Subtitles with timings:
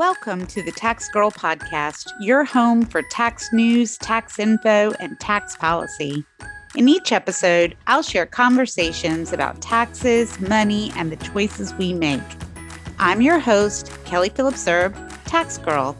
[0.00, 5.56] Welcome to the Tax Girl Podcast, your home for tax news, tax info, and tax
[5.56, 6.24] policy.
[6.74, 12.22] In each episode, I'll share conversations about taxes, money, and the choices we make.
[12.98, 15.94] I'm your host, Kelly Phillips Erb, Tax Girl.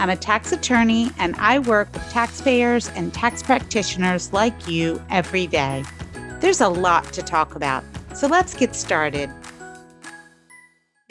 [0.00, 5.46] I'm a tax attorney and I work with taxpayers and tax practitioners like you every
[5.46, 5.84] day.
[6.40, 7.84] There's a lot to talk about,
[8.16, 9.30] so let's get started.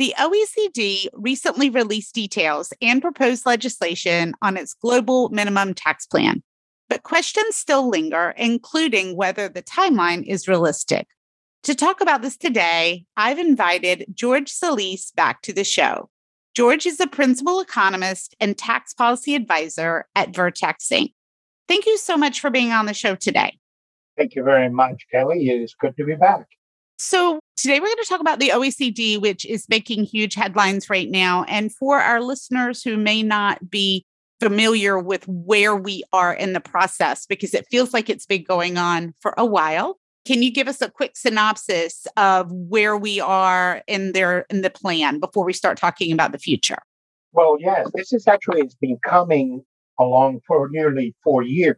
[0.04, 6.44] The OECD recently released details and proposed legislation on its global minimum tax plan,
[6.90, 11.08] but questions still linger, including whether the timeline is realistic.
[11.64, 16.10] To talk about this today, I've invited George Solis back to the show.
[16.54, 21.14] George is a principal economist and tax policy advisor at Vertex Inc.
[21.70, 23.58] Thank you so much for being on the show today.
[24.18, 25.48] Thank you very much, Kelly.
[25.48, 26.48] It is good to be back.
[26.98, 31.10] So, today we're going to talk about the OECD, which is making huge headlines right
[31.10, 31.44] now.
[31.48, 34.06] And for our listeners who may not be
[34.40, 38.78] familiar with where we are in the process, because it feels like it's been going
[38.78, 43.84] on for a while, can you give us a quick synopsis of where we are
[43.88, 46.80] in their in the plan before we start talking about the future?
[47.34, 49.64] Well, yes, this is actually it's been coming
[50.00, 51.78] along for nearly four years.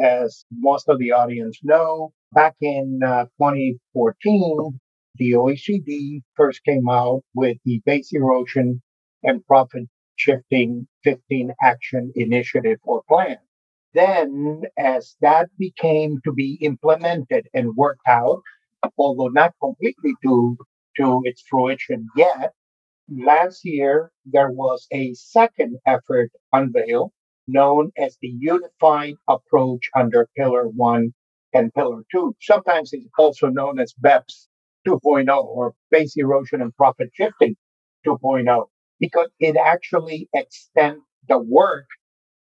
[0.00, 4.80] As most of the audience know, back in uh, 2014,
[5.16, 8.82] the OECD first came out with the base erosion
[9.22, 9.84] and profit
[10.16, 13.38] shifting 15 action initiative or plan.
[13.92, 18.42] Then, as that became to be implemented and worked out,
[18.96, 20.56] although not completely to,
[20.98, 22.52] to its fruition yet,
[23.08, 27.12] last year there was a second effort unveiled
[27.48, 31.12] known as the Unified Approach under Pillar 1
[31.52, 32.36] and Pillar 2.
[32.40, 34.46] Sometimes it's also known as BEPS
[34.86, 37.56] 2.0 or Base Erosion and Profit Shifting
[38.06, 38.66] 2.0
[38.98, 41.86] because it actually extends the work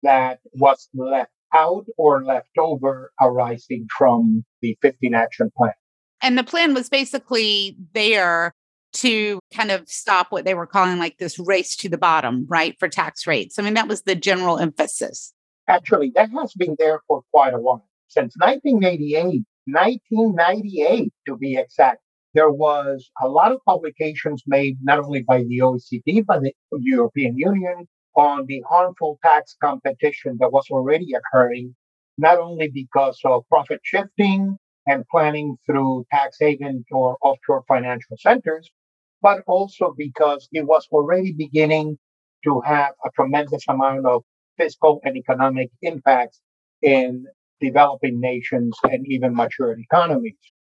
[0.03, 5.73] that was left out or left over arising from the 15 action plan.
[6.21, 8.53] And the plan was basically there
[8.95, 12.77] to kind of stop what they were calling like this race to the bottom, right,
[12.79, 13.59] for tax rates.
[13.59, 15.33] I mean, that was the general emphasis.
[15.69, 17.87] Actually, that has been there for quite a while.
[18.09, 22.01] Since 1988, 1998 to be exact,
[22.35, 27.37] there was a lot of publications made not only by the OECD, but the European
[27.37, 31.75] Union on the harmful tax competition that was already occurring,
[32.19, 34.57] not only because of profit shifting
[34.87, 38.71] and planning through tax havens or offshore financial centers,
[39.23, 41.99] but also because it was already beginning
[42.45, 44.23] to have a tremendous amount of
[44.57, 46.41] fiscal and economic impacts
[46.83, 47.27] in
[47.61, 50.37] developing nations and even mature economies.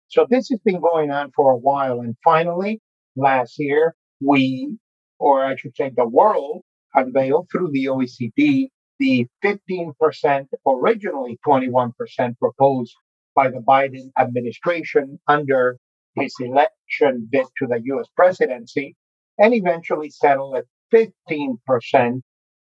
[0.09, 2.01] So this has been going on for a while.
[2.01, 2.81] And finally,
[3.15, 4.77] last year, we,
[5.19, 6.61] or I should say the world,
[6.93, 12.93] unveiled through the OECD the 15%, originally 21% proposed
[13.33, 15.77] by the Biden administration under
[16.15, 18.95] his election bid to the US presidency
[19.37, 22.21] and eventually settled at 15%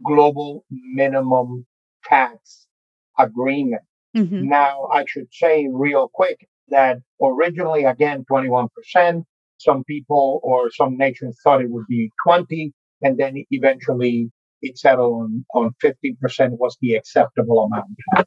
[0.06, 1.66] global minimum
[2.04, 2.68] tax
[3.18, 3.82] agreement.
[4.16, 4.48] Mm-hmm.
[4.48, 9.24] Now, I should say real quick that originally, again, 21%,
[9.58, 12.72] some people or some nations thought it would be 20,
[13.02, 14.30] and then eventually
[14.62, 16.16] it settled on, on 15%
[16.58, 18.26] was the acceptable amount.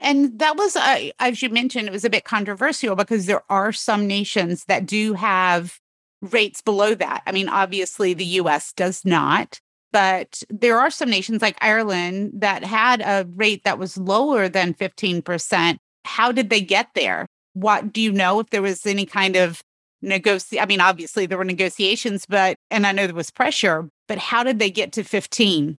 [0.00, 3.70] And that was, uh, as you mentioned, it was a bit controversial because there are
[3.70, 5.78] some nations that do have
[6.22, 7.22] rates below that.
[7.26, 9.60] I mean, obviously, the US does not,
[9.92, 14.74] but there are some nations like Ireland that had a rate that was lower than
[14.74, 15.76] 15%.
[16.06, 17.26] How did they get there?
[17.54, 19.60] What do you know if there was any kind of
[20.02, 20.62] negotiate?
[20.62, 24.42] I mean, obviously, there were negotiations, but, and I know there was pressure, but how
[24.42, 25.76] did they get to 15?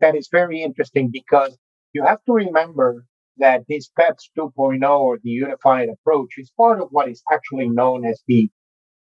[0.00, 1.56] That is very interesting because
[1.92, 3.06] you have to remember
[3.38, 8.04] that this BEPS 2.0 or the unified approach is part of what is actually known
[8.04, 8.48] as the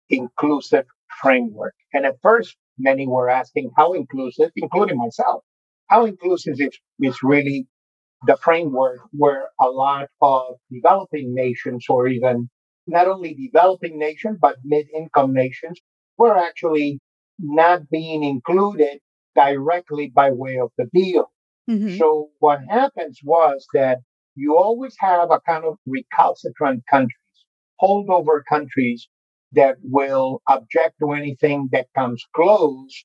[0.10, 0.86] inclusive
[1.22, 1.76] framework.
[1.94, 5.44] And at first, many were asking how inclusive, including myself,
[5.88, 7.68] how inclusive is, is really
[8.26, 12.50] the framework where a lot of developing nations or even
[12.88, 15.80] not only developing nations, but mid-income nations
[16.18, 17.00] were actually
[17.38, 19.00] not being included
[19.36, 21.32] directly by way of the deal.
[21.70, 21.98] Mm-hmm.
[21.98, 24.00] So what happens was that
[24.36, 27.16] you always have a kind of recalcitrant countries,
[27.82, 29.08] holdover countries
[29.52, 33.04] that will object to anything that comes close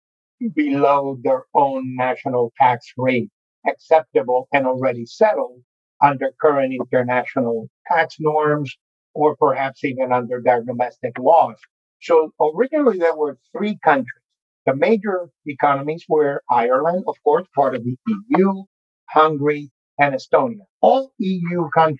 [0.55, 3.31] below their own national tax rate,
[3.67, 5.63] acceptable and already settled
[6.03, 8.77] under current international tax norms
[9.15, 11.57] or perhaps even under their domestic laws.
[12.01, 14.23] So originally there were three countries.
[14.67, 18.65] The major economies were Ireland, of course, part of the EU,
[19.09, 21.99] Hungary, and Estonia, all EU countries.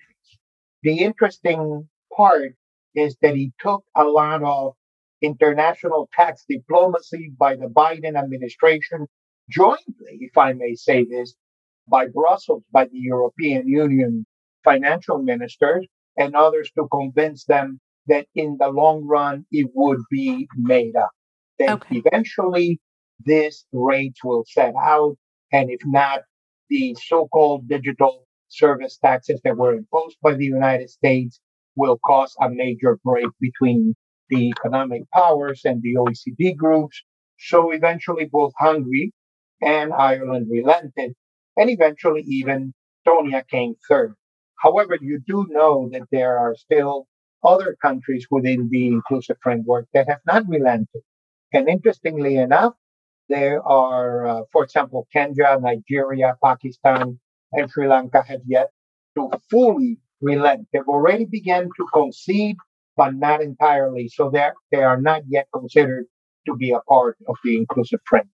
[0.81, 2.55] The interesting part
[2.95, 4.73] is that he took a lot of
[5.21, 9.07] international tax diplomacy by the Biden administration,
[9.49, 11.35] jointly, if I may say this,
[11.87, 14.25] by Brussels, by the European Union
[14.63, 15.85] financial ministers,
[16.17, 21.11] and others to convince them that in the long run it would be made up.
[21.59, 22.01] That okay.
[22.05, 22.79] eventually
[23.25, 25.15] this rates will set out,
[25.51, 26.21] and if not,
[26.69, 31.39] the so-called digital service taxes that were imposed by the United States
[31.75, 33.95] will cause a major break between
[34.29, 37.01] the economic powers and the OECD groups.
[37.39, 39.11] So eventually both Hungary
[39.61, 41.13] and Ireland relented,
[41.57, 42.73] and eventually even
[43.05, 44.15] Estonia came third.
[44.57, 47.07] However, you do know that there are still
[47.43, 51.01] other countries within the inclusive framework that have not relented.
[51.51, 52.73] And interestingly enough,
[53.29, 57.19] there are, uh, for example, Kenya, Nigeria, Pakistan,
[57.51, 58.69] and Sri Lanka have yet
[59.15, 60.67] to fully relent.
[60.71, 62.57] They've already begun to concede,
[62.95, 64.07] but not entirely.
[64.07, 66.05] So that they are not yet considered
[66.47, 68.29] to be a part of the inclusive framework.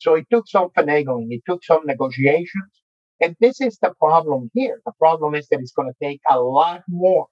[0.00, 2.72] So it took some finagling, it took some negotiations.
[3.20, 4.80] And this is the problem here.
[4.86, 7.26] The problem is that it's going to take a lot more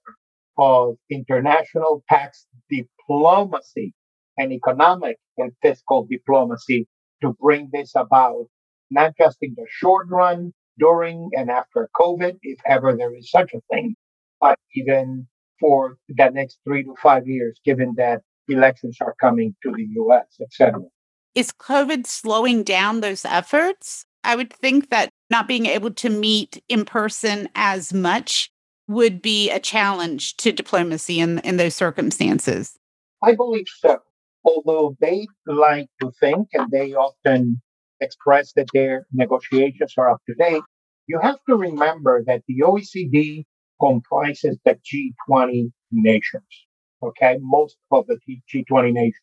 [0.58, 3.94] of international tax diplomacy
[4.36, 6.86] and economic and fiscal diplomacy
[7.22, 8.46] to bring this about,
[8.90, 13.52] not just in the short run, during and after COVID, if ever there is such
[13.54, 13.94] a thing,
[14.40, 15.26] but even
[15.58, 20.26] for the next three to five years, given that elections are coming to the US,
[20.40, 20.80] etc.
[21.34, 24.04] Is COVID slowing down those efforts?
[24.24, 28.50] I would think that not being able to meet in person as much
[28.88, 32.78] would be a challenge to diplomacy in, in those circumstances.
[33.22, 33.98] I believe so.
[34.44, 37.60] Although they like to think and they often
[38.00, 40.62] express that their negotiations are up to date,
[41.06, 43.44] you have to remember that the OECD
[43.80, 44.78] comprises the
[45.30, 46.44] G20 nations.
[47.02, 48.18] Okay, most of the
[48.52, 49.14] G20 nations.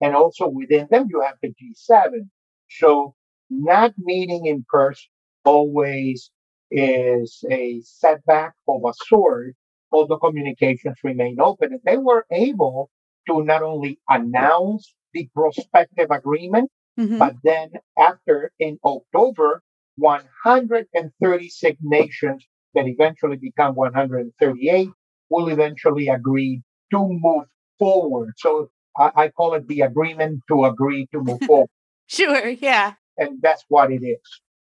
[0.00, 2.28] And also within them, you have the G7.
[2.70, 3.14] So
[3.50, 5.10] not meeting in person
[5.44, 6.30] always
[6.70, 9.54] is a setback of a sort,
[9.90, 11.72] although the communications remain open.
[11.72, 12.90] And they were able
[13.28, 17.18] to not only announce the prospective agreement, mm-hmm.
[17.18, 19.62] but then after in October,
[19.96, 24.88] 136 nations that eventually become 138
[25.28, 26.62] will eventually agree
[26.92, 27.44] to move
[27.78, 28.32] forward.
[28.36, 28.70] So
[29.00, 31.68] I, I call it the agreement to agree to move forward.
[32.06, 32.94] Sure, yeah.
[33.18, 34.18] And that's what it is.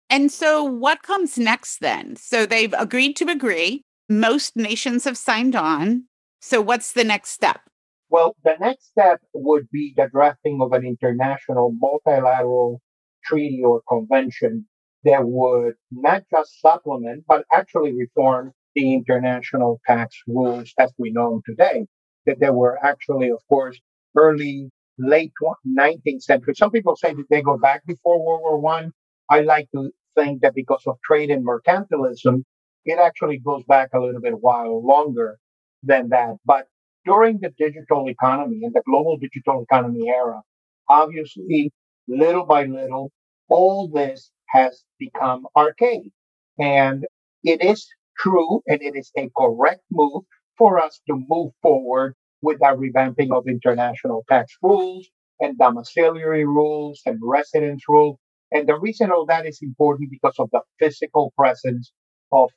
[0.10, 2.18] And so, what comes next then?
[2.18, 3.84] So, they've agreed to agree.
[4.10, 6.04] Most nations have signed on.
[6.42, 7.62] So, what's the next step?
[8.10, 12.82] Well, the next step would be the drafting of an international multilateral
[13.24, 14.66] treaty or convention
[15.06, 21.32] that would not just supplement, but actually reform the international tax rules as we know
[21.32, 21.86] them today.
[22.26, 23.80] That there were actually, of course,
[24.18, 25.32] early, late
[25.66, 26.56] 19th century.
[26.56, 28.92] Some people say that they go back before World War One.
[29.30, 32.44] I like to think that because of trade and mercantilism,
[32.86, 35.38] it actually goes back a little bit while longer
[35.84, 36.38] than that.
[36.46, 36.68] But
[37.06, 40.42] during the digital economy and the global digital economy era,
[40.90, 41.72] obviously,
[42.08, 43.12] little by little,
[43.50, 46.12] all this has become archaic.
[46.60, 47.06] And
[47.44, 50.24] it is true and it is a correct move
[50.58, 55.08] for us to move forward with our revamping of international tax rules
[55.40, 58.18] and domiciliary rules and residence rules
[58.52, 61.92] and the reason all that is important because of the physical presence
[62.32, 62.50] of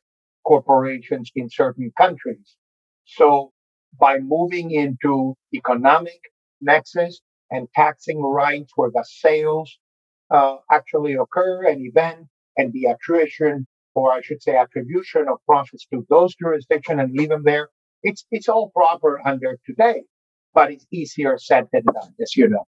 [0.44, 2.56] corporations in certain countries.
[3.06, 3.52] So
[3.98, 6.20] by moving into economic
[6.60, 7.20] nexus
[7.50, 9.78] and taxing rights where the sales
[10.30, 15.86] uh, actually occur and event and the attrition, or I should say attribution of profits
[15.92, 17.68] to those jurisdictions and leave them there,
[18.02, 20.02] it's, it's all proper under today,
[20.54, 22.64] but it's easier said than done, as you know.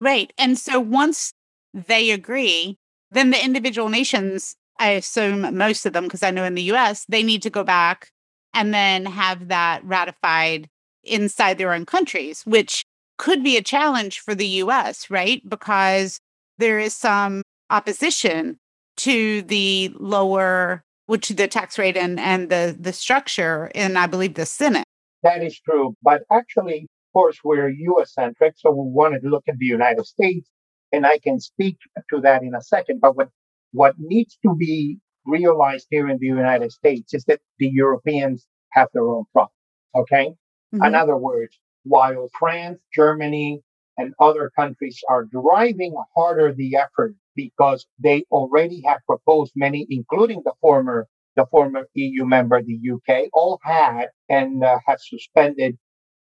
[0.00, 0.32] Right.
[0.38, 1.32] And so once
[1.74, 2.78] they agree,
[3.10, 7.04] then the individual nations, I assume most of them, because I know in the US,
[7.08, 8.10] they need to go back
[8.54, 10.68] and then have that ratified
[11.04, 12.84] inside their own countries, which
[13.18, 15.42] could be a challenge for the US, right?
[15.48, 16.20] Because
[16.58, 18.58] there is some opposition
[18.98, 24.34] to the lower which the tax rate and, and the, the structure in I believe
[24.34, 24.84] the Senate.
[25.22, 25.96] That is true.
[26.02, 30.04] But actually, of course, we're US centric, so we wanted to look at the United
[30.04, 30.48] States
[30.92, 31.78] and I can speak
[32.10, 33.00] to that in a second.
[33.00, 33.28] But what,
[33.72, 38.88] what needs to be realized here in the United States is that the Europeans have
[38.92, 39.54] their own problems.
[39.96, 40.34] Okay.
[40.74, 40.84] Mm-hmm.
[40.84, 43.62] In other words, while France, Germany,
[43.96, 50.42] and other countries are driving harder the effort because they already have proposed many, including
[50.44, 55.78] the former the former EU member, the UK, all had and uh, have suspended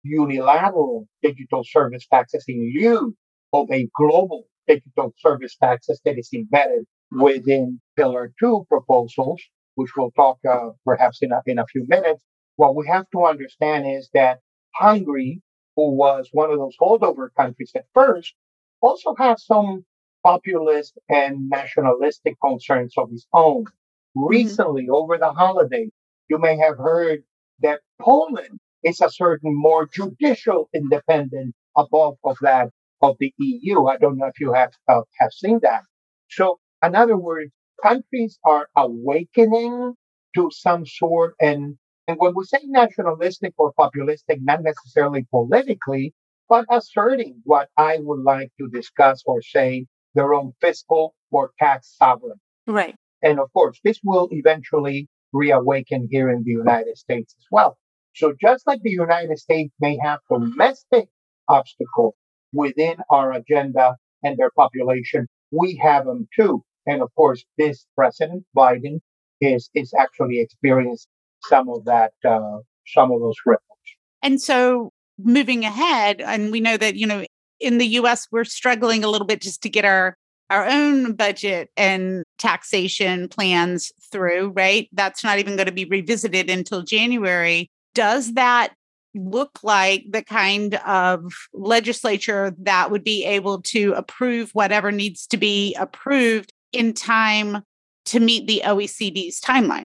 [0.02, 3.14] unilateral digital service taxes in lieu
[3.52, 9.42] of a global digital service taxes that is embedded within Pillar 2 proposals,
[9.74, 12.22] which we'll talk uh, perhaps in a, in a few minutes.
[12.56, 14.38] What we have to understand is that
[14.74, 15.42] Hungary,
[15.76, 18.32] who was one of those holdover countries at first,
[18.80, 19.84] also has some
[20.24, 23.64] populist and nationalistic concerns of his own.
[23.64, 24.26] Mm-hmm.
[24.26, 24.94] Recently, mm-hmm.
[24.94, 25.90] over the holiday,
[26.28, 27.22] you may have heard
[27.60, 33.86] that Poland is a certain more judicial independent above of that of the EU.
[33.86, 35.82] I don't know if you have uh, have seen that.
[36.30, 37.52] So, in other words,
[37.82, 39.94] countries are awakening
[40.36, 41.76] to some sort, and
[42.08, 46.14] and when we say nationalistic or populistic, not necessarily politically,
[46.48, 51.94] but asserting what I would like to discuss or say their own fiscal or tax
[51.96, 52.40] sovereignty.
[52.66, 52.94] Right.
[53.22, 57.78] And of course, this will eventually reawaken here in the United States as well.
[58.14, 61.08] So just like the United States may have domestic
[61.48, 62.14] obstacles
[62.52, 66.62] within our agenda and their population, we have them too.
[66.86, 69.00] And of course, this President Biden
[69.40, 71.08] is is actually experiencing
[71.44, 73.78] some of that, uh, some of those ripples.
[74.22, 77.24] And so, moving ahead, and we know that you know
[77.62, 78.28] in the U.S.
[78.30, 80.16] we're struggling a little bit just to get our
[80.50, 84.86] our own budget and taxation plans through, right?
[84.92, 87.70] That's not even going to be revisited until January.
[87.94, 88.74] Does that
[89.14, 95.38] look like the kind of legislature that would be able to approve whatever needs to
[95.38, 97.62] be approved in time
[98.06, 99.84] to meet the OECD's timeline?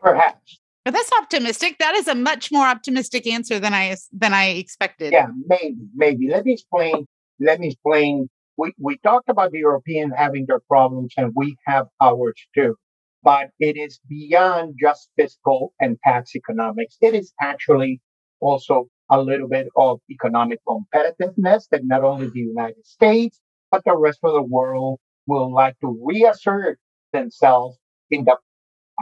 [0.00, 0.60] Perhaps.
[0.86, 1.76] But that's optimistic.
[1.78, 5.12] That is a much more optimistic answer than I than I expected.
[5.12, 6.28] Yeah, maybe, maybe.
[6.30, 7.06] Let me explain.
[7.40, 11.86] Let me explain we, we talked about the Europeans having their problems and we have
[12.00, 12.76] ours too.
[13.22, 16.96] But it is beyond just fiscal and tax economics.
[17.00, 18.00] It is actually
[18.40, 23.40] also a little bit of economic competitiveness that not only the United States,
[23.70, 26.78] but the rest of the world will like to reassert
[27.12, 27.76] themselves
[28.10, 28.36] in the,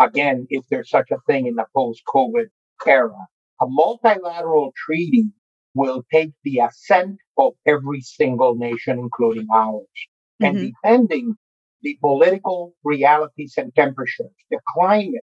[0.00, 2.46] again, if there's such a thing in the post-COVID
[2.86, 3.26] era.
[3.60, 5.26] A multilateral treaty
[5.74, 9.86] will take the assent of every single nation, including ours.
[10.42, 10.44] Mm-hmm.
[10.44, 11.34] And depending
[11.82, 15.24] the political realities and temperatures, the climate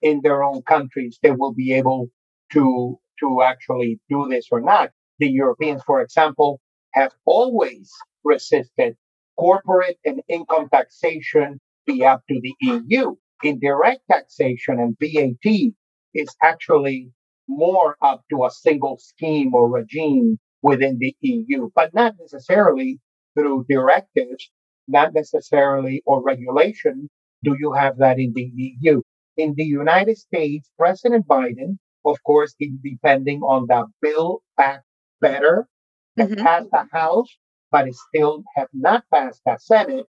[0.00, 2.08] in their own countries, they will be able
[2.52, 4.90] to, to actually do this or not.
[5.18, 6.60] The Europeans, for example,
[6.92, 7.92] have always
[8.24, 8.96] resisted
[9.38, 13.14] corporate and income taxation be up to the EU.
[13.42, 15.72] Indirect taxation and VAT
[16.14, 17.10] is actually
[17.48, 23.00] more up to a single scheme or regime within the EU, but not necessarily
[23.34, 24.50] through directives,
[24.86, 27.08] not necessarily or regulation
[27.44, 29.00] do you have that in the EU.
[29.36, 34.82] In the United States, President Biden, of course, is depending on the Build Back
[35.20, 35.68] Better
[36.16, 36.42] that mm-hmm.
[36.44, 37.28] passed the House,
[37.70, 40.06] but it still have not passed the Senate.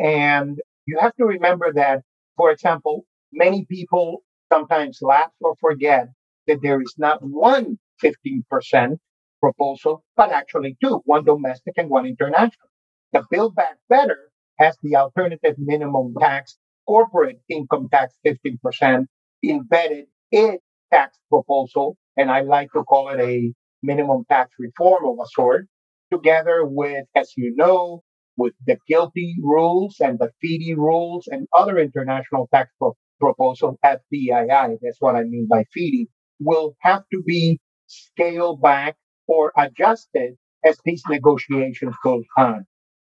[0.00, 2.02] And you have to remember that,
[2.36, 6.08] for example, many people sometimes laugh or forget
[6.46, 8.98] that there is not one 15%
[9.40, 12.68] proposal, but actually two, one domestic and one international.
[13.12, 19.06] The Build Back Better has the alternative minimum tax, corporate income tax 15%
[19.44, 20.58] embedded in
[20.92, 21.96] tax proposal.
[22.16, 25.66] And I like to call it a minimum tax reform of a sort,
[26.12, 28.02] together with, as you know,
[28.36, 34.00] with the GILTI rules and the FDII rules and other international tax pro- proposal at
[34.12, 34.76] FDII.
[34.82, 36.06] That's what I mean by FDII
[36.40, 42.66] will have to be scaled back or adjusted as these negotiations go on.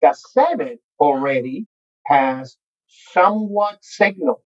[0.02, 1.68] The Senate already
[2.06, 2.58] has
[2.88, 4.42] somewhat signaled,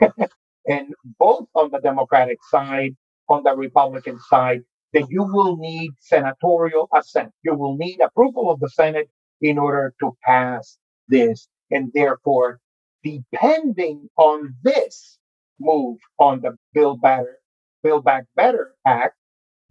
[0.00, 2.96] and both on the Democratic side,
[3.28, 4.60] on the Republican side,
[4.92, 7.32] that you will need senatorial assent.
[7.44, 9.08] You will need approval of the Senate
[9.40, 11.48] in order to pass this.
[11.70, 12.60] And therefore,
[13.02, 15.18] depending on this
[15.58, 17.38] move on the Build Better
[17.82, 19.14] Build Back Better Act,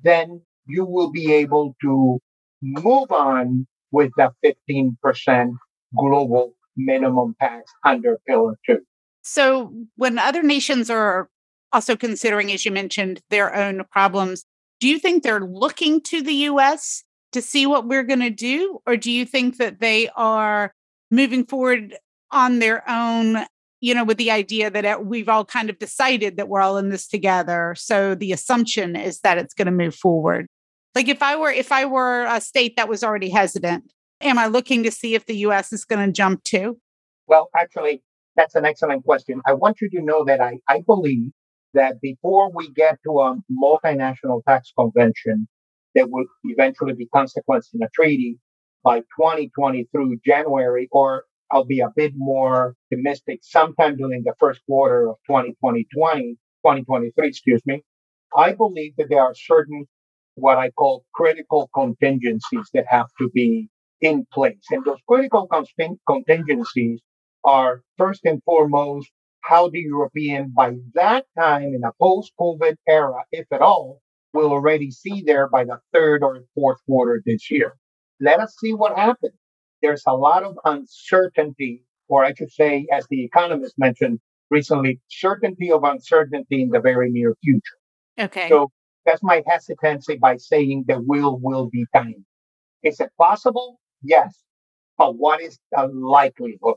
[0.04, 2.20] then you will be able to
[2.62, 5.54] move on with the 15%
[5.98, 8.80] global minimum tax under Pillar 2.
[9.24, 11.30] So, when other nations are
[11.72, 14.46] also considering, as you mentioned, their own problems,
[14.80, 18.80] do you think they're looking to the US to see what we're going to do?
[18.86, 20.74] Or do you think that they are
[21.12, 21.96] moving forward
[22.32, 23.46] on their own
[23.82, 26.78] you know, with the idea that uh, we've all kind of decided that we're all
[26.78, 27.76] in this together.
[27.76, 30.46] So the assumption is that it's going to move forward.
[30.94, 34.48] Like if I were if I were a state that was already hesitant, am I
[34.48, 36.78] looking to see if the US is going to jump too?
[37.28, 38.04] Well, actually,
[38.36, 39.42] that's an excellent question.
[39.46, 41.32] I want you to know that I, I believe
[41.74, 45.48] that before we get to a multinational tax convention
[45.96, 48.38] that will eventually be consequenced in a treaty
[48.84, 54.62] by 2020 through January, or I'll be a bit more optimistic, sometime during the first
[54.66, 57.84] quarter of 2020, 2023, excuse me,
[58.36, 59.86] I believe that there are certain
[60.36, 64.66] what I call critical contingencies that have to be in place.
[64.72, 65.48] And those critical
[66.08, 67.02] contingencies
[67.44, 69.10] are first and foremost
[69.42, 74.00] how the European, by that time in a post COVID era, if at all,
[74.34, 77.74] will already see there by the third or fourth quarter this year.
[78.20, 79.34] Let us see what happens.
[79.82, 84.20] There's a lot of uncertainty, or I should say, as the economist mentioned
[84.50, 87.78] recently, certainty of uncertainty in the very near future.
[88.20, 88.50] Okay.
[88.50, 88.72] So
[89.06, 92.26] that's my hesitancy by saying the will will be time.
[92.84, 93.80] Is it possible?
[94.04, 94.44] Yes.
[94.98, 96.76] But what is the likelihood?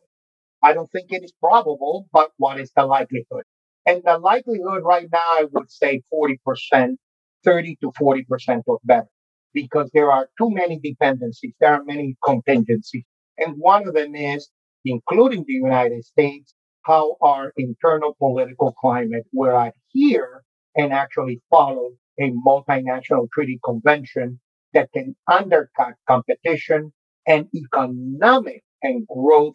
[0.63, 3.45] I don't think it is probable, but what is the likelihood?
[3.85, 6.97] And the likelihood right now, I would say 40%,
[7.45, 9.07] 30 to 40% or better,
[9.55, 11.55] because there are too many dependencies.
[11.61, 13.05] There are many contingencies.
[13.39, 14.51] And one of them is,
[14.85, 20.43] including the United States, how our internal political climate will adhere
[20.77, 24.41] and actually follow a multinational treaty convention
[24.75, 26.93] that can undercut competition
[27.27, 29.55] and economic and growth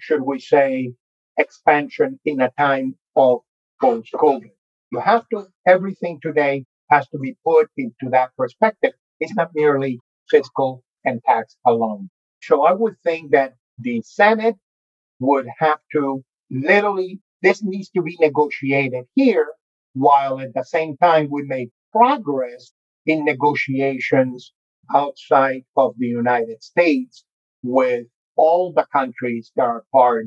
[0.00, 0.92] should we say,
[1.38, 3.40] expansion in a time of
[3.80, 4.50] post COVID.
[4.92, 8.92] You have to, everything today has to be put into that perspective.
[9.20, 10.00] It's not merely
[10.30, 12.10] fiscal and tax alone.
[12.42, 14.56] So I would think that the Senate
[15.20, 19.48] would have to literally, this needs to be negotiated here,
[19.94, 22.72] while at the same time we make progress
[23.06, 24.52] in negotiations
[24.94, 27.24] outside of the United States
[27.62, 30.26] with all the countries that are part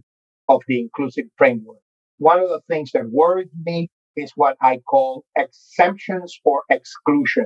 [0.49, 1.79] of the inclusive framework.
[2.17, 7.45] One of the things that worries me is what I call exemptions for exclusion.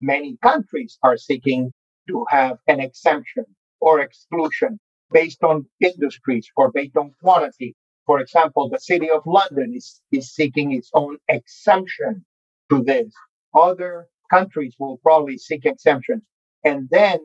[0.00, 1.72] Many countries are seeking
[2.08, 3.44] to have an exemption
[3.80, 4.78] or exclusion
[5.12, 7.74] based on industries or based on quantity.
[8.06, 12.24] For example, the city of London is, is seeking its own exemption
[12.70, 13.12] to this.
[13.54, 16.22] Other countries will probably seek exemptions.
[16.64, 17.18] And then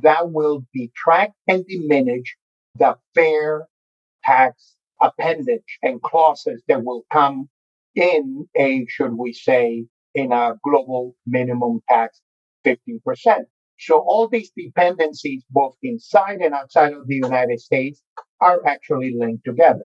[0.00, 2.36] that will detract and diminish
[2.76, 3.66] the fair
[4.24, 7.48] tax appendage and clauses that will come
[7.94, 12.20] in a, should we say, in a global minimum tax
[12.64, 13.00] 15%.
[13.78, 18.00] So all these dependencies, both inside and outside of the United States,
[18.40, 19.82] are actually linked together.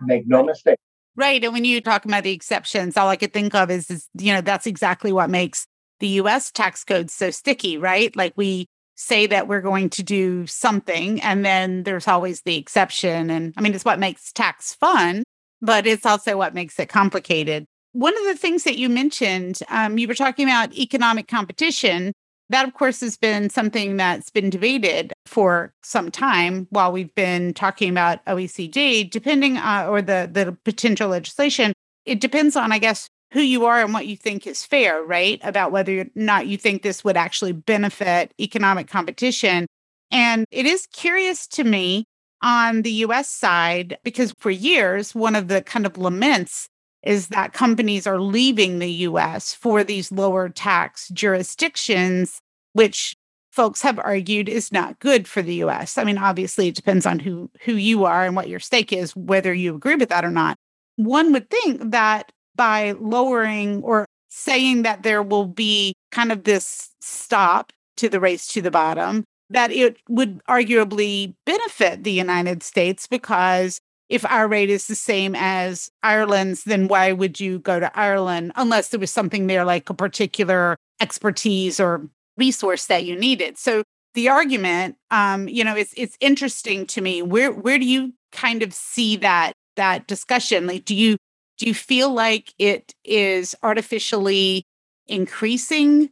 [0.00, 0.78] Make no mistake.
[1.16, 1.42] Right.
[1.42, 4.32] And when you talk about the exceptions, all I could think of is, is you
[4.32, 5.66] know, that's exactly what makes
[6.00, 8.14] the US tax code so sticky, right?
[8.16, 13.30] Like we say that we're going to do something and then there's always the exception
[13.30, 15.22] and i mean it's what makes tax fun
[15.60, 19.98] but it's also what makes it complicated one of the things that you mentioned um,
[19.98, 22.12] you were talking about economic competition
[22.48, 27.54] that of course has been something that's been debated for some time while we've been
[27.54, 31.72] talking about oecd depending on or the the potential legislation
[32.04, 35.40] it depends on i guess who you are and what you think is fair, right?
[35.42, 39.66] About whether or not you think this would actually benefit economic competition.
[40.10, 42.04] And it is curious to me
[42.42, 46.68] on the US side, because for years, one of the kind of laments
[47.02, 52.40] is that companies are leaving the US for these lower tax jurisdictions,
[52.72, 53.16] which
[53.50, 55.98] folks have argued is not good for the US.
[55.98, 59.14] I mean, obviously it depends on who who you are and what your stake is,
[59.14, 60.56] whether you agree with that or not.
[60.96, 66.90] One would think that by lowering or saying that there will be kind of this
[67.00, 73.06] stop to the race to the bottom, that it would arguably benefit the United States
[73.06, 73.78] because
[74.12, 78.52] if our rate is the same as Ireland's, then why would you go to Ireland
[78.56, 83.56] unless there was something there like a particular expertise or resource that you needed?
[83.56, 87.22] So the argument, um, you know, it's it's interesting to me.
[87.22, 90.66] Where where do you kind of see that that discussion?
[90.66, 91.16] Like, do you
[91.56, 94.64] do you feel like it is artificially
[95.06, 96.10] increasing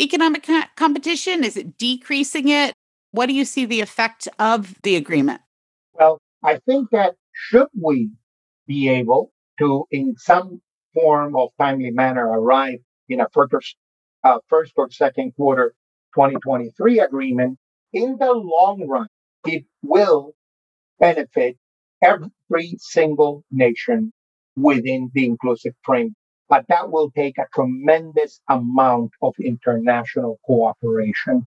[0.00, 1.44] economic co- competition?
[1.44, 2.74] Is it decreasing it?
[3.12, 5.42] What do you see the effect of the agreement?
[5.94, 8.10] Well, I think that should we
[8.66, 10.60] be able to, in some
[10.94, 13.76] form of timely manner, arrive in a first,
[14.24, 15.74] uh, first or second quarter
[16.14, 17.58] 2023 agreement,
[17.92, 19.08] in the long run,
[19.46, 20.32] it will
[20.98, 21.56] benefit
[22.02, 24.12] every single nation
[24.56, 26.14] within the inclusive framework.
[26.48, 31.44] but that will take a tremendous amount of international cooperation.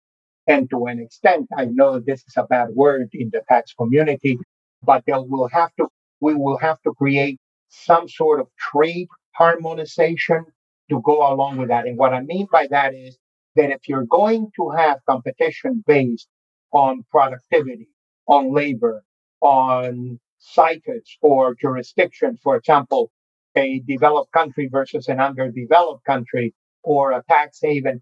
[0.48, 4.40] And to an extent, I know this is a bad word in the tax community,
[4.84, 5.88] but there will have to,
[6.22, 10.46] we will have to create some sort of trade harmonization
[10.90, 11.88] to go along with that.
[11.88, 13.18] And what I mean by that is
[13.56, 16.28] that if you're going to have competition based
[16.72, 17.88] on productivity,
[18.28, 19.04] on labor,
[19.42, 23.12] on situs or jurisdictions, for example,
[23.56, 28.02] a developed country versus an underdeveloped country or a tax haven,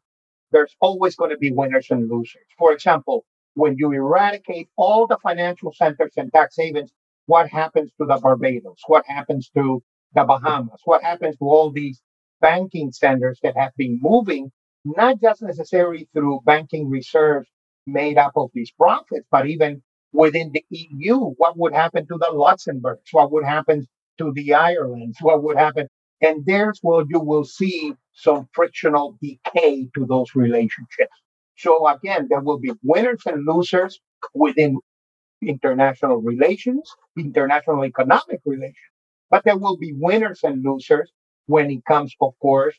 [0.51, 2.47] there's always going to be winners and losers.
[2.57, 6.91] For example, when you eradicate all the financial centers and tax havens,
[7.25, 8.79] what happens to the Barbados?
[8.87, 9.81] What happens to
[10.13, 10.81] the Bahamas?
[10.85, 12.01] What happens to all these
[12.41, 14.51] banking centers that have been moving,
[14.85, 17.47] not just necessarily through banking reserves
[17.87, 22.31] made up of these profits, but even within the EU, what would happen to the
[22.31, 23.09] Luxembourgs?
[23.11, 23.87] What would happen
[24.19, 25.17] to the Irelands?
[25.21, 25.87] What would happen?
[26.21, 31.22] And there's where you will see some frictional decay to those relationships.
[31.57, 33.99] So again, there will be winners and losers
[34.33, 34.79] within
[35.41, 38.75] international relations, international economic relations,
[39.29, 41.11] but there will be winners and losers
[41.47, 42.77] when it comes, of course,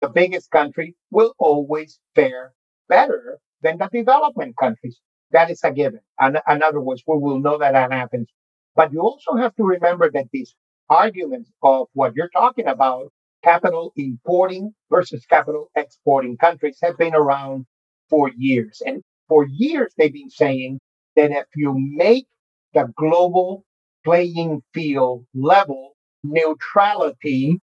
[0.00, 2.52] the biggest country will always fare
[2.88, 5.00] better than the development countries.
[5.32, 6.00] That is a given.
[6.18, 8.28] And in other words, we will know that that happens.
[8.76, 10.54] But you also have to remember that these
[10.88, 17.66] arguments of what you're talking about, capital importing versus capital exporting countries, have been around
[18.08, 18.82] for years.
[18.84, 20.78] And for years, they've been saying
[21.16, 22.26] that if you make
[22.74, 23.64] the global
[24.04, 25.92] playing field level,
[26.22, 27.58] neutrality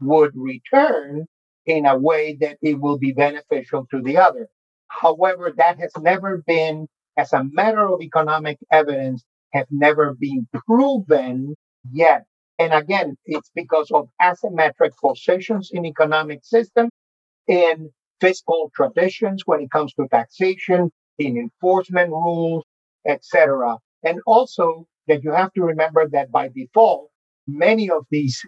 [0.00, 1.26] would return
[1.66, 4.48] in a way that it will be beneficial to the other.
[4.88, 11.54] However, that has never been, as a matter of economic evidence, have never been proven
[11.92, 12.24] yet.
[12.58, 16.88] And again, it's because of asymmetric positions in economic system
[17.46, 22.64] and fiscal traditions when it comes to taxation, in enforcement rules,
[23.06, 23.78] etc.
[24.02, 27.10] And also that you have to remember that by default,
[27.46, 28.44] many of these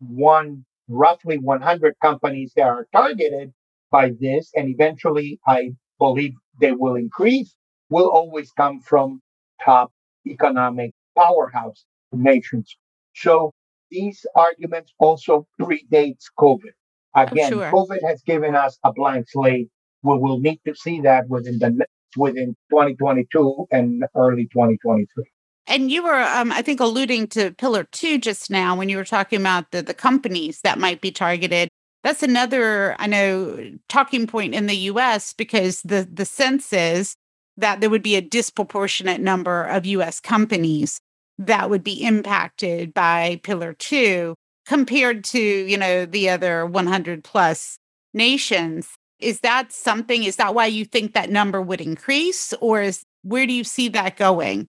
[0.00, 3.52] one roughly 100 companies that are targeted
[3.90, 7.54] by this, and eventually I believe they will increase,
[7.88, 9.20] will always come from
[9.64, 9.92] top
[10.26, 12.76] economic powerhouse nations.
[13.14, 13.52] So
[13.90, 16.72] these arguments also predates COVID.
[17.14, 17.70] Again, sure.
[17.70, 19.68] COVID has given us a blank slate.
[20.02, 25.24] We will need to see that within the within 2022 and early 2023.
[25.66, 29.04] And you were, um, I think, alluding to Pillar Two just now when you were
[29.04, 31.68] talking about the the companies that might be targeted.
[32.02, 35.32] That's another, I know, talking point in the U.S.
[35.32, 37.14] because the the sense is
[37.56, 40.18] that there would be a disproportionate number of U.S.
[40.18, 41.00] companies
[41.38, 44.34] that would be impacted by Pillar Two
[44.70, 47.76] compared to, you know, the other 100 plus
[48.14, 48.88] nations.
[49.18, 50.22] Is that something?
[50.22, 53.88] Is that why you think that number would increase, or is where do you see
[53.88, 54.68] that going?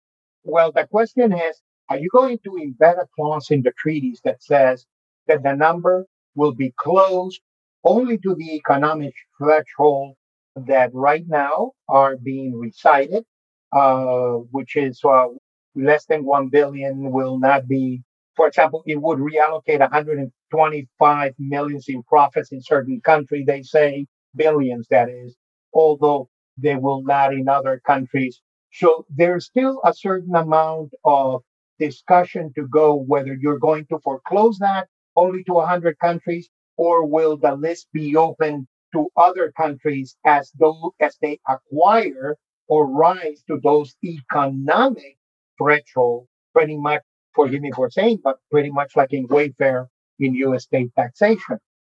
[0.44, 4.42] Well, the question is, are you going to embed a clause in the treaties that
[4.42, 4.84] says
[5.28, 6.04] that the number
[6.34, 7.40] will be closed
[7.82, 10.16] only to the economic threshold
[10.56, 13.24] that right now are being recited,
[13.72, 15.28] uh, which is uh,
[15.74, 18.02] less than 1 billion will not be,
[18.36, 23.44] for example, it would reallocate 125 millions in profits in certain country.
[23.46, 25.36] They say billions, that is,
[25.72, 28.40] although they will not in other countries
[28.72, 31.42] so there's still a certain amount of
[31.78, 37.36] discussion to go whether you're going to foreclose that only to 100 countries or will
[37.36, 42.36] the list be open to other countries as though as they acquire
[42.68, 45.16] or rise to those economic
[45.58, 47.02] thresholds pretty much
[47.36, 49.86] forgive me for saying but pretty much like in Wayfair
[50.18, 51.58] in US state taxation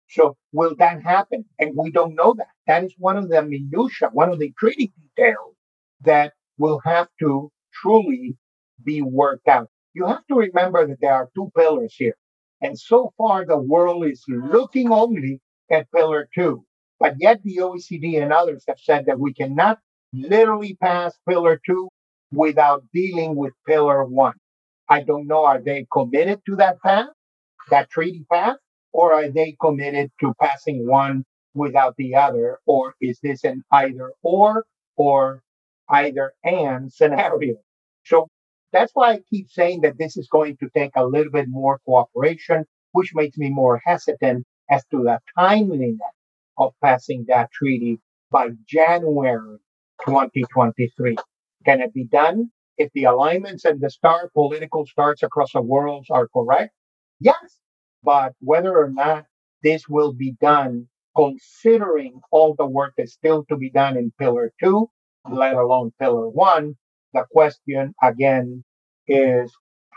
[0.10, 4.10] so will that happen and we don't know that that is one of the minutia
[4.12, 5.56] one of the treaty details
[6.02, 8.36] that will have to truly
[8.84, 9.70] be worked out.
[9.94, 12.16] You have to remember that there are two pillars here.
[12.62, 16.64] And so far, the world is looking only at pillar two.
[17.00, 19.80] But yet, the OECD and others have said that we cannot
[20.14, 21.90] literally pass pillar two
[22.32, 24.34] without dealing with pillar one.
[24.90, 27.10] I don't know, are they committed to that path,
[27.70, 28.58] that treaty path,
[28.94, 32.60] or are they committed to passing one without the other?
[32.66, 35.44] Or is this an either or, or
[35.90, 37.56] either and scenario.
[38.06, 38.28] So
[38.72, 41.80] that's why I keep saying that this is going to take a little bit more
[41.86, 46.00] cooperation, which makes me more hesitant as to the timeliness
[46.58, 48.00] of passing that treaty
[48.32, 49.58] by January
[50.06, 51.18] 2023.
[51.66, 56.06] Can it be done if the alignments and the star political stars across the world
[56.10, 56.74] are correct?
[57.20, 57.60] Yes.
[58.04, 59.26] But whether or not
[59.64, 64.54] this will be done considering all the work that's still to be done in Pillar
[64.64, 64.88] 2,
[65.32, 66.76] let alone Pillar 1.
[67.14, 68.64] The question again
[69.08, 69.52] is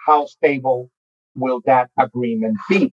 [0.06, 0.90] how stable
[1.34, 2.92] will that agreement be?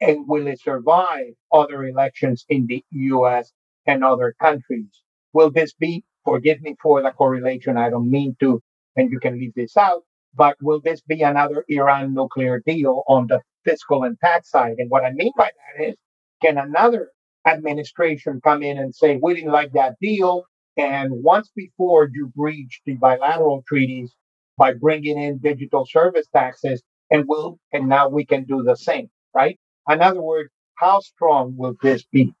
[0.00, 3.52] And will it survive other elections in the US
[3.86, 4.90] and other countries?
[5.32, 8.60] Will this be, forgive me for the correlation, I don't mean to,
[8.96, 10.02] and you can leave this out,
[10.34, 14.76] but will this be another Iran nuclear deal on the fiscal and tax side?
[14.78, 15.96] And what I mean by that is,
[16.42, 17.10] can another
[17.46, 20.44] administration come in and say, we didn't like that deal?
[20.76, 24.14] And once before you breach the bilateral treaties
[24.56, 29.10] by bringing in digital service taxes, and will and now we can do the same,
[29.34, 29.58] right?
[29.88, 32.32] In other words, how strong will this be?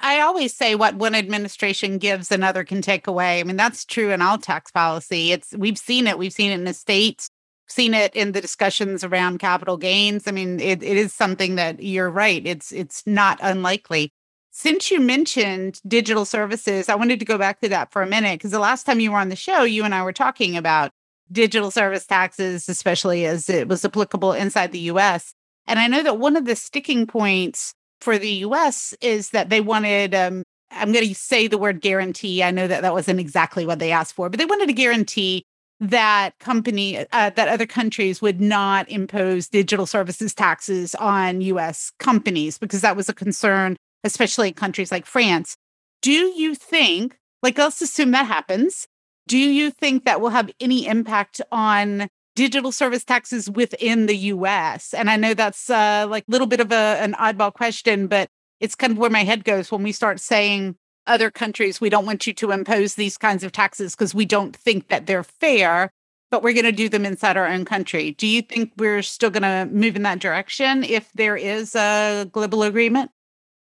[0.00, 3.40] I always say what one administration gives, another can take away.
[3.40, 5.32] I mean, that's true in all tax policy.
[5.32, 6.18] It's we've seen it.
[6.18, 7.30] We've seen it in the states,
[7.66, 10.28] seen it in the discussions around capital gains.
[10.28, 12.46] I mean, it, it is something that you're right.
[12.46, 14.12] It's it's not unlikely.
[14.50, 18.38] Since you mentioned digital services, I wanted to go back to that for a minute
[18.38, 20.92] because the last time you were on the show, you and I were talking about
[21.30, 25.34] digital service taxes, especially as it was applicable inside the US.
[25.66, 29.60] And I know that one of the sticking points for the US is that they
[29.60, 32.42] wanted, um, I'm going to say the word guarantee.
[32.42, 35.44] I know that that wasn't exactly what they asked for, but they wanted a guarantee
[35.78, 42.58] that company, uh, that other countries would not impose digital services taxes on US companies
[42.58, 45.56] because that was a concern, especially in countries like France.
[46.02, 48.86] Do you think, like, let's assume that happens.
[49.28, 54.94] Do you think that will have any impact on digital service taxes within the US?
[54.94, 58.28] And I know that's uh, like a little bit of a, an oddball question, but
[58.60, 62.06] it's kind of where my head goes when we start saying other countries, we don't
[62.06, 65.90] want you to impose these kinds of taxes because we don't think that they're fair,
[66.30, 68.12] but we're going to do them inside our own country.
[68.12, 72.28] Do you think we're still going to move in that direction if there is a
[72.32, 73.10] global agreement?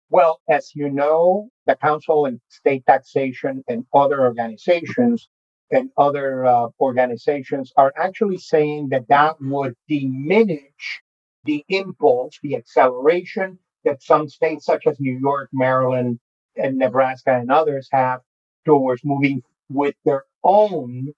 [0.09, 5.29] Well, as you know, the Council on State Taxation and other organizations
[5.73, 11.01] and other uh, organizations are actually saying that that would diminish
[11.45, 16.21] the impulse, the acceleration that some states such as New York, Maryland,
[16.57, 18.21] and Nebraska and others have
[18.65, 21.09] towards moving with their own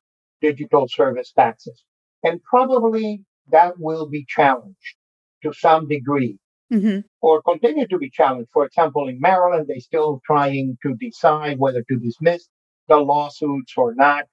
[0.41, 1.83] digital service taxes.
[2.23, 4.97] And probably that will be challenged
[5.43, 6.39] to some degree
[6.73, 7.01] mm-hmm.
[7.21, 8.51] or continue to be challenged.
[8.53, 12.49] For example, in Maryland, they're still trying to decide whether to dismiss
[12.89, 14.25] the lawsuits or not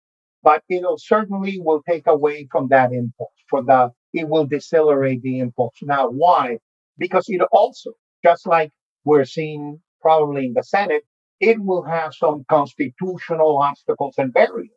[0.44, 5.40] but it'll certainly will take away from that impulse for the it will decelerate the
[5.40, 5.76] impulse.
[5.82, 6.58] Now why?
[6.98, 7.92] Because it also
[8.24, 8.72] just like
[9.06, 11.04] we're seeing probably in the senate
[11.40, 14.70] it will have some constitutional obstacles and barriers.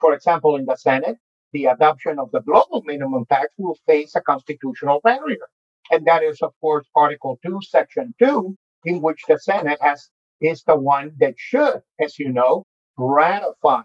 [0.00, 1.16] For example in the senate
[1.52, 5.46] the adoption of the global minimum tax will face a constitutional barrier.
[5.90, 10.08] And that is of course article 2 section 2 in which the senate has
[10.40, 12.64] is the one that should as you know
[12.96, 13.82] ratify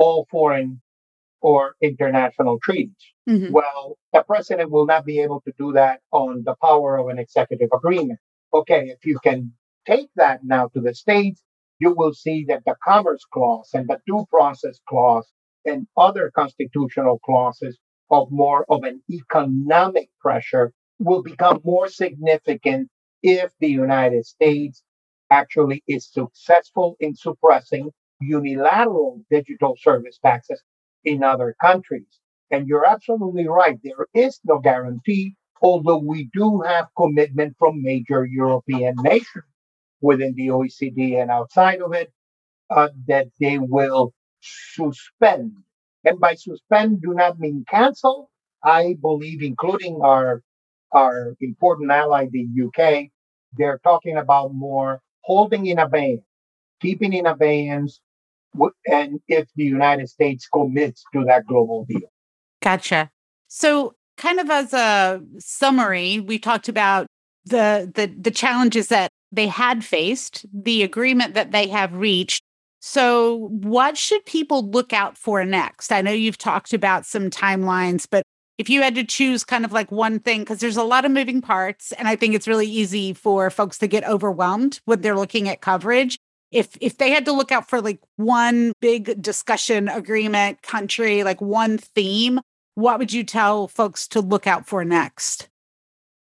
[0.00, 0.80] all foreign
[1.42, 3.04] or international treaties.
[3.28, 3.52] Mm-hmm.
[3.52, 7.18] Well, the president will not be able to do that on the power of an
[7.18, 8.18] executive agreement.
[8.52, 9.52] Okay, if you can
[9.86, 11.42] take that now to the states,
[11.78, 15.30] you will see that the Commerce Clause and the Due Process Clause
[15.66, 17.78] and other constitutional clauses
[18.10, 22.88] of more of an economic pressure will become more significant
[23.22, 24.82] if the United States
[25.30, 30.62] actually is successful in suppressing unilateral digital service taxes
[31.04, 32.20] in other countries.
[32.50, 33.78] And you're absolutely right.
[33.82, 39.44] There is no guarantee, although we do have commitment from major European nations
[40.00, 42.12] within the OECD and outside of it
[42.70, 45.52] uh, that they will suspend.
[46.04, 48.30] And by suspend, do not mean cancel.
[48.64, 50.42] I believe, including our
[50.92, 53.10] our important ally, the UK,
[53.56, 56.24] they're talking about more holding in abeyance,
[56.80, 58.00] keeping in abeyance
[58.86, 62.10] and if the United States commits to that global deal.
[62.62, 63.10] Gotcha.
[63.48, 67.06] So, kind of as a summary, we talked about
[67.44, 72.42] the the the challenges that they had faced, the agreement that they have reached.
[72.80, 75.92] So, what should people look out for next?
[75.92, 78.22] I know you've talked about some timelines, but
[78.58, 81.10] if you had to choose kind of like one thing, because there's a lot of
[81.10, 85.16] moving parts, and I think it's really easy for folks to get overwhelmed when they're
[85.16, 86.18] looking at coverage
[86.50, 91.40] if if they had to look out for like one big discussion agreement country like
[91.40, 92.40] one theme
[92.74, 95.48] what would you tell folks to look out for next?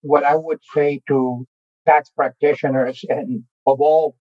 [0.02, 1.46] What i would say to
[1.86, 4.16] tax practitioners and of all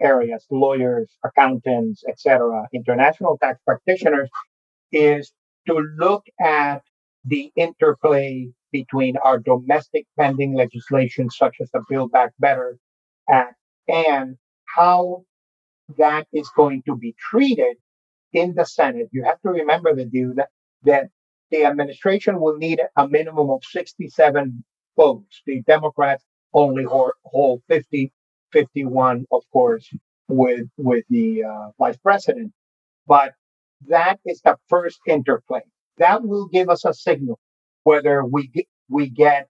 [0.00, 4.30] areas lawyers accountants etc international tax practitioners
[4.92, 5.32] is
[5.66, 6.82] to look at
[7.24, 12.78] the interplay between our domestic pending legislation such as the build back better
[13.28, 13.56] Act
[13.88, 14.36] and
[14.74, 15.24] how
[15.96, 17.76] that is going to be treated
[18.32, 19.08] in the Senate.
[19.12, 20.34] You have to remember the deal
[20.84, 21.08] that,
[21.50, 24.64] the administration will need a minimum of 67
[24.96, 25.42] votes.
[25.46, 26.22] The Democrats
[26.52, 28.12] only hold 50,
[28.52, 29.88] 51, of course,
[30.28, 32.52] with with the uh, vice president.
[33.06, 33.32] But
[33.86, 35.62] that is the first interplay.
[35.96, 37.38] That will give us a signal
[37.84, 38.50] whether we
[38.90, 39.48] we get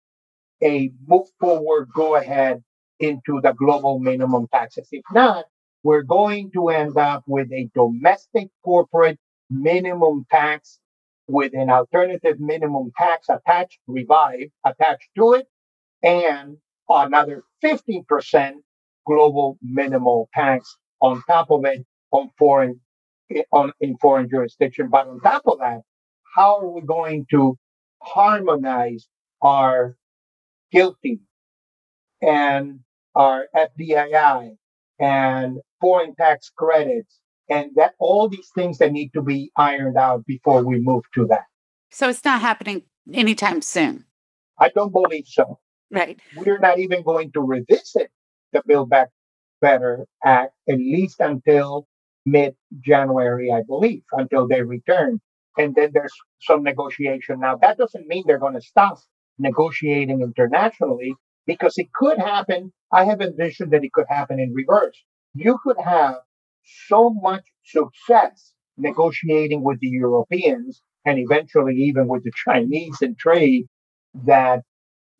[0.62, 2.62] a move forward, go ahead
[2.98, 4.88] into the global minimum taxes.
[4.90, 5.44] If not,
[5.84, 9.18] we're going to end up with a domestic corporate
[9.50, 10.80] minimum tax
[11.28, 15.46] with an alternative minimum tax attached, revived, attached to it,
[16.02, 16.56] and
[16.88, 18.54] another 15%
[19.06, 22.80] global minimal tax on top of it on foreign
[23.52, 24.88] on in foreign jurisdiction.
[24.90, 25.82] But on top of that,
[26.34, 27.58] how are we going to
[28.02, 29.06] harmonize
[29.42, 29.96] our
[30.72, 31.20] GILTI
[32.22, 32.80] and
[33.14, 34.56] our FDII
[34.98, 40.24] and foreign tax credits and that all these things that need to be ironed out
[40.26, 41.44] before we move to that.
[41.90, 44.04] So it's not happening anytime soon.
[44.58, 45.58] I don't believe so.
[45.90, 46.18] Right.
[46.36, 48.10] We're not even going to revisit
[48.52, 49.10] the Build Back
[49.60, 51.86] Better Act at least until
[52.24, 55.20] mid January, I believe, until they return.
[55.56, 57.40] And then there's some negotiation.
[57.40, 58.98] Now, that doesn't mean they're going to stop
[59.38, 61.14] negotiating internationally
[61.46, 62.72] because it could happen.
[62.92, 64.96] I have envisioned that it could happen in reverse.
[65.34, 66.16] You could have
[66.86, 73.66] so much success negotiating with the Europeans and eventually even with the Chinese in trade
[74.24, 74.62] that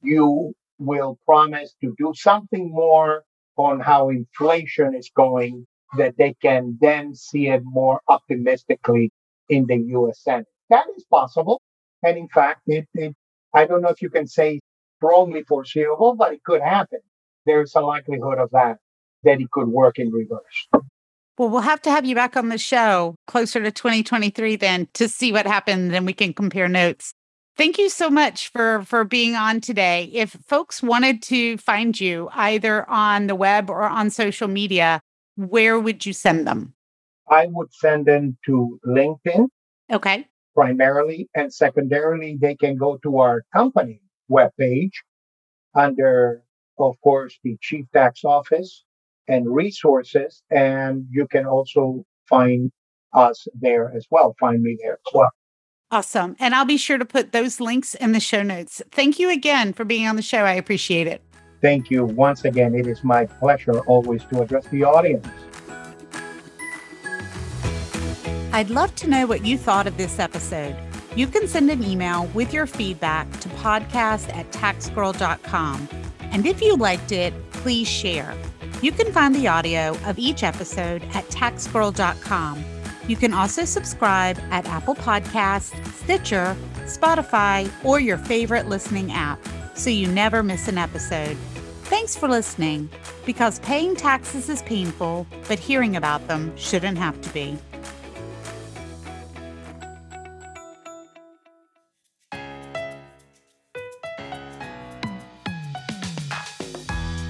[0.03, 3.25] you will promise to do something more
[3.57, 9.13] on how inflation is going that they can then see it more optimistically
[9.49, 10.47] in the US Senate.
[10.71, 11.61] That is possible.
[12.03, 13.15] And in fact, it, it
[13.55, 14.61] I don't know if you can say
[14.97, 17.01] strongly foreseeable, but it could happen.
[17.47, 18.79] There's a likelihood of that,
[19.25, 20.69] that it could work in reverse.
[21.37, 25.09] Well, we'll have to have you back on the show closer to 2023 then to
[25.09, 27.13] see what happens and we can compare notes.
[27.57, 30.11] Thank you so much for for being on today.
[30.13, 35.01] If folks wanted to find you either on the web or on social media,
[35.37, 36.75] where would you send them?
[37.29, 39.49] I would send them to LinkedIn.
[39.93, 40.27] Okay.
[40.55, 44.93] Primarily and secondarily, they can go to our company webpage
[45.75, 46.43] under,
[46.79, 48.85] of course, the Chief Tax Office
[49.29, 50.43] and resources.
[50.51, 52.71] And you can also find
[53.13, 54.35] us there as well.
[54.39, 55.31] Find me there as well.
[55.91, 56.35] Awesome.
[56.41, 58.83] And I'll be sure to put those links in the show notes.
[58.91, 60.39] Thank you again for being on the show.
[60.39, 61.23] I appreciate it.
[61.61, 62.75] Thank you once again.
[62.75, 65.27] It is my pleasure always to address the audience.
[68.53, 70.77] I'd love to know what you thought of this episode.
[71.17, 75.89] You can send an email with your feedback to podcast at taxgirl.com.
[76.21, 78.35] And if you liked it, please share.
[78.83, 82.65] You can find the audio of each episode at taxgirl.com.
[83.07, 89.39] You can also subscribe at Apple Podcasts, Stitcher, Spotify, or your favorite listening app
[89.75, 91.37] so you never miss an episode.
[91.85, 92.89] Thanks for listening,
[93.25, 97.57] because paying taxes is painful, but hearing about them shouldn't have to be.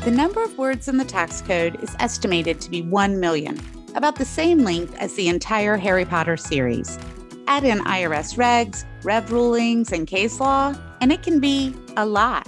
[0.05, 3.59] The number of words in the tax code is estimated to be 1 million,
[3.95, 6.99] about the same length as the entire Harry Potter series.
[7.47, 12.47] Add in IRS regs, rev rulings, and case law, and it can be a lot.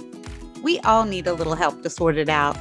[0.61, 2.55] We all need a little help to sort it out.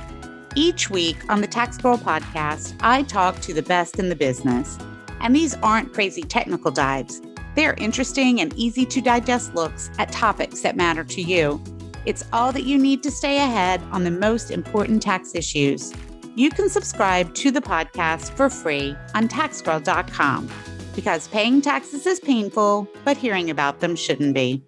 [0.54, 4.78] Each week on the Tax Girl podcast, I talk to the best in the business.
[5.20, 7.20] And these aren't crazy technical dives.
[7.54, 11.62] They're interesting and easy to digest looks at topics that matter to you
[12.06, 15.92] it's all that you need to stay ahead on the most important tax issues.
[16.36, 20.48] You can subscribe to the podcast for free on taxgirl.com
[20.94, 24.62] because paying taxes is painful, but hearing about them shouldn't be.